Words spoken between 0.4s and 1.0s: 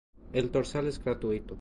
dorsal es